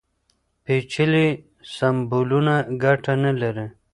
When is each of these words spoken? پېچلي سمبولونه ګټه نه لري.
پېچلي 0.63 1.27
سمبولونه 1.75 2.55
ګټه 2.83 3.13
نه 3.23 3.31
لري. 3.41 3.67